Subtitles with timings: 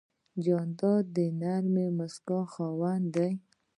[0.45, 3.31] جانداد د نرمې موسکا خاوند دی.